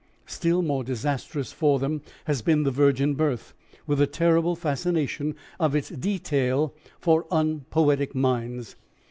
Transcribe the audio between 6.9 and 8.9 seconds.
for unpoetic minds.